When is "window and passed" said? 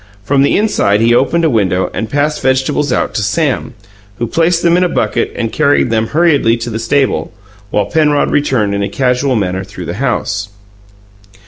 1.51-2.41